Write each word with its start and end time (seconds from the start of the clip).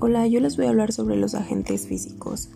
Hola, 0.00 0.26
yo 0.26 0.40
les 0.40 0.56
voy 0.56 0.66
a 0.66 0.70
hablar 0.70 0.92
sobre 0.92 1.16
los 1.16 1.34
agentes 1.34 1.86
físicos. 1.86 2.48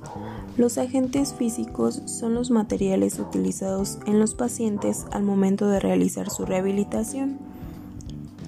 Los 0.56 0.78
agentes 0.78 1.34
físicos 1.34 2.02
son 2.06 2.34
los 2.34 2.50
materiales 2.50 3.18
utilizados 3.18 3.98
en 4.06 4.18
los 4.18 4.34
pacientes 4.34 5.06
al 5.12 5.22
momento 5.22 5.68
de 5.68 5.78
realizar 5.78 6.30
su 6.30 6.44
rehabilitación. 6.44 7.38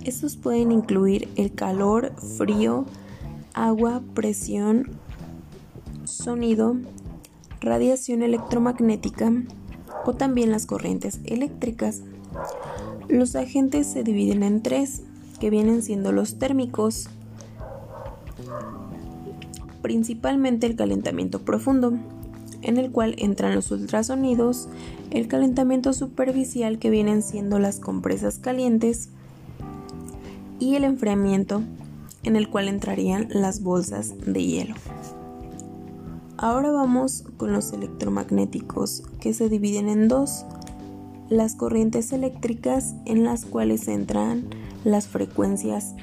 Estos 0.05 0.37
pueden 0.37 0.73
incluir 0.73 1.29
el 1.37 1.53
calor, 1.53 2.13
frío, 2.39 2.87
agua, 3.55 4.03
presión, 4.15 4.99
sonido, 6.05 6.77
radiación 7.61 8.23
electromagnética 8.23 9.33
o 10.07 10.15
también 10.15 10.51
las 10.51 10.67
corrientes 10.67 11.21
eléctricas. 11.25 12.03
Los 13.09 13.37
agentes 13.37 13.87
se 13.87 14.03
dividen 14.03 14.43
en 14.43 14.63
tres, 14.63 15.03
que 15.41 15.51
vienen 15.51 15.83
siendo 15.83 16.11
los 16.11 16.39
térmicos, 16.39 17.11
principalmente 19.83 20.67
el 20.67 20.77
calentamiento 20.77 21.41
profundo, 21.41 21.93
en 22.63 22.79
el 22.79 22.91
cual 22.91 23.15
entran 23.19 23.55
los 23.55 23.71
ultrasonidos, 23.71 24.69
el 25.11 25.29
calentamiento 25.29 25.93
superficial 25.93 26.79
que 26.79 26.91
vienen 26.91 27.23
siendo 27.23 27.59
las 27.59 27.81
compresas 27.81 28.39
calientes 28.39 29.11
y 30.59 30.75
el 30.75 30.85
enfriamiento 30.85 31.63
en 32.25 32.37
el 32.37 32.49
cual 32.49 32.69
entrarían 32.69 33.29
las 33.31 33.63
bolsas 33.63 34.15
de 34.27 34.45
hielo. 34.45 34.75
Ahora 36.37 36.71
vamos 36.71 37.25
con 37.37 37.53
los 37.53 37.73
electromagnéticos 37.73 39.03
que 39.21 39.35
se 39.35 39.49
dividen 39.49 39.89
en 39.89 40.09
dos, 40.09 40.45
las 41.29 41.55
corrientes 41.55 42.13
eléctricas 42.13 42.95
en 43.07 43.25
las 43.25 43.45
cuales 43.45 43.89
entran 43.89 44.45
las 44.85 45.09
frecuencias 45.09 45.95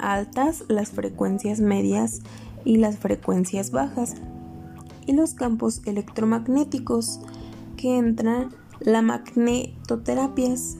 altas, 0.00 0.64
las 0.68 0.90
frecuencias 0.90 1.60
medias 1.60 2.20
y 2.64 2.76
las 2.76 2.98
frecuencias 2.98 3.70
bajas. 3.70 4.14
Y 5.06 5.12
los 5.12 5.34
campos 5.34 5.82
electromagnéticos 5.86 7.20
que 7.76 7.96
entran 7.96 8.50
la 8.80 9.02
magnetoterapias 9.02 10.76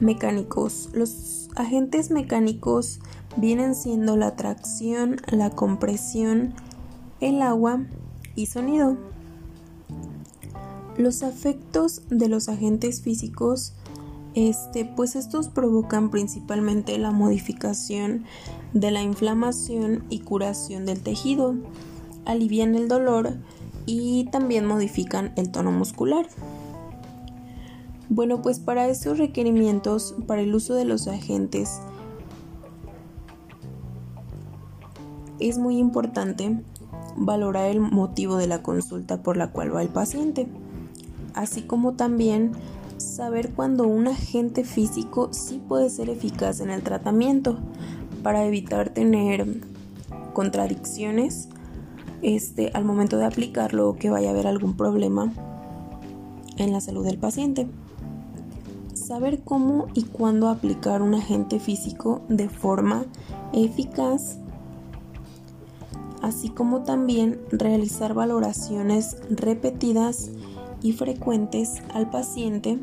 mecánicos. 0.00 0.90
Los 0.92 1.48
agentes 1.56 2.10
mecánicos 2.10 3.00
vienen 3.36 3.74
siendo 3.74 4.16
la 4.16 4.36
tracción, 4.36 5.16
la 5.30 5.50
compresión, 5.50 6.54
el 7.20 7.42
agua 7.42 7.84
y 8.34 8.46
sonido. 8.46 8.96
Los 10.96 11.22
efectos 11.22 12.02
de 12.08 12.28
los 12.28 12.48
agentes 12.48 13.02
físicos 13.02 13.74
este, 14.36 14.84
pues 14.84 15.16
estos 15.16 15.48
provocan 15.48 16.10
principalmente 16.10 16.98
la 16.98 17.10
modificación 17.10 18.24
de 18.74 18.90
la 18.90 19.02
inflamación 19.02 20.04
y 20.10 20.20
curación 20.20 20.84
del 20.84 21.00
tejido, 21.00 21.54
alivian 22.26 22.74
el 22.74 22.86
dolor 22.86 23.38
y 23.86 24.26
también 24.26 24.66
modifican 24.66 25.32
el 25.36 25.50
tono 25.50 25.72
muscular. 25.72 26.26
Bueno, 28.10 28.42
pues 28.42 28.60
para 28.60 28.86
estos 28.88 29.16
requerimientos, 29.16 30.14
para 30.26 30.42
el 30.42 30.54
uso 30.54 30.74
de 30.74 30.84
los 30.84 31.08
agentes, 31.08 31.80
es 35.40 35.56
muy 35.56 35.78
importante 35.78 36.62
valorar 37.16 37.70
el 37.70 37.80
motivo 37.80 38.36
de 38.36 38.48
la 38.48 38.62
consulta 38.62 39.22
por 39.22 39.38
la 39.38 39.50
cual 39.50 39.74
va 39.74 39.80
el 39.80 39.88
paciente, 39.88 40.46
así 41.32 41.62
como 41.62 41.94
también 41.94 42.52
saber 42.98 43.52
cuando 43.54 43.86
un 43.86 44.08
agente 44.08 44.64
físico 44.64 45.28
sí 45.32 45.60
puede 45.66 45.90
ser 45.90 46.10
eficaz 46.10 46.60
en 46.60 46.70
el 46.70 46.82
tratamiento 46.82 47.58
para 48.22 48.44
evitar 48.44 48.90
tener 48.90 49.46
contradicciones 50.32 51.48
este, 52.22 52.70
al 52.74 52.84
momento 52.84 53.18
de 53.18 53.24
aplicarlo 53.24 53.88
o 53.88 53.96
que 53.96 54.10
vaya 54.10 54.28
a 54.28 54.32
haber 54.32 54.46
algún 54.46 54.76
problema 54.76 55.32
en 56.56 56.72
la 56.72 56.80
salud 56.80 57.04
del 57.04 57.18
paciente. 57.18 57.68
Saber 58.94 59.42
cómo 59.44 59.86
y 59.94 60.04
cuándo 60.04 60.48
aplicar 60.48 61.02
un 61.02 61.14
agente 61.14 61.60
físico 61.60 62.22
de 62.28 62.48
forma 62.48 63.04
eficaz, 63.52 64.38
así 66.22 66.48
como 66.48 66.82
también 66.82 67.38
realizar 67.52 68.14
valoraciones 68.14 69.18
repetidas 69.30 70.30
frecuentes 70.92 71.82
al 71.94 72.10
paciente 72.10 72.78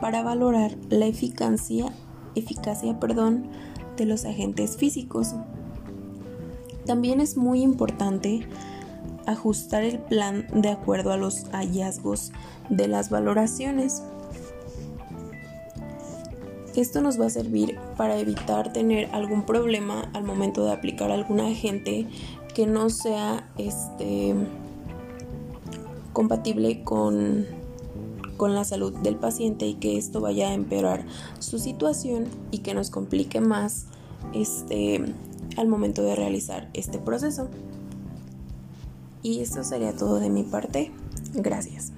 para 0.00 0.22
valorar 0.22 0.76
la 0.90 1.06
eficacia, 1.06 1.86
eficacia 2.34 2.98
perdón, 3.00 3.48
de 3.96 4.06
los 4.06 4.24
agentes 4.24 4.76
físicos. 4.76 5.34
También 6.84 7.20
es 7.20 7.36
muy 7.36 7.62
importante 7.62 8.46
ajustar 9.26 9.82
el 9.82 9.98
plan 9.98 10.46
de 10.54 10.70
acuerdo 10.70 11.12
a 11.12 11.16
los 11.16 11.46
hallazgos 11.50 12.32
de 12.68 12.88
las 12.88 13.10
valoraciones. 13.10 14.02
Esto 16.76 17.00
nos 17.00 17.20
va 17.20 17.26
a 17.26 17.30
servir 17.30 17.78
para 17.96 18.18
evitar 18.18 18.72
tener 18.72 19.08
algún 19.12 19.44
problema 19.44 20.10
al 20.12 20.24
momento 20.24 20.64
de 20.64 20.72
aplicar 20.72 21.10
algún 21.10 21.40
agente 21.40 22.06
que 22.54 22.66
no 22.66 22.90
sea 22.90 23.48
este 23.56 24.34
compatible 26.16 26.82
con, 26.82 27.44
con 28.38 28.54
la 28.54 28.64
salud 28.64 28.94
del 29.00 29.16
paciente 29.16 29.66
y 29.66 29.74
que 29.74 29.98
esto 29.98 30.22
vaya 30.22 30.48
a 30.48 30.54
empeorar 30.54 31.04
su 31.40 31.58
situación 31.58 32.24
y 32.50 32.60
que 32.60 32.72
nos 32.72 32.88
complique 32.88 33.42
más 33.42 33.84
este, 34.32 35.04
al 35.58 35.68
momento 35.68 36.00
de 36.02 36.16
realizar 36.16 36.70
este 36.72 36.98
proceso. 36.98 37.48
Y 39.22 39.40
esto 39.40 39.62
sería 39.62 39.94
todo 39.94 40.18
de 40.18 40.30
mi 40.30 40.42
parte. 40.42 40.90
Gracias. 41.34 41.92